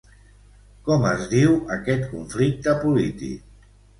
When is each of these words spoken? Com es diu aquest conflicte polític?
Com 0.87 1.03
es 1.09 1.25
diu 1.33 1.51
aquest 1.77 2.09
conflicte 2.15 2.75
polític? 2.87 3.47